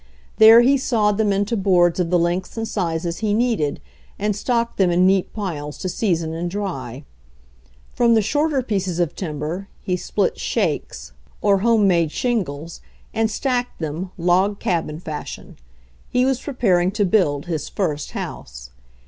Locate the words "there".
0.37-0.61